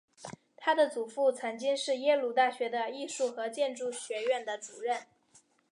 [0.57, 5.05] 她的祖父曾经是耶鲁大学的艺术和建筑学院的主任。